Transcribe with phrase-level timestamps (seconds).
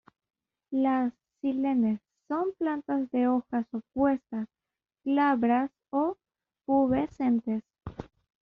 [0.71, 4.47] Las "Silene" son plantas de hojas opuestas,
[5.03, 6.17] glabras o
[6.65, 7.63] pubescentes.